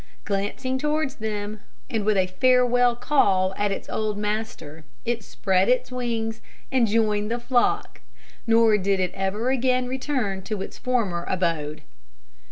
[0.25, 5.91] Glancing towards them, and with a farewell caw at its old master, it spread its
[5.91, 8.01] wings and joined the flock;
[8.47, 11.83] nor did it ever again return to its former abode.